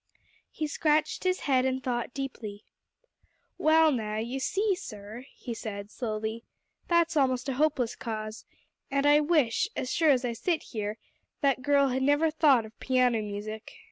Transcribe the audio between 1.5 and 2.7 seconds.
and thought deeply.